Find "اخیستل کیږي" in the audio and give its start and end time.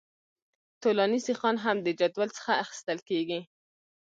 2.63-3.39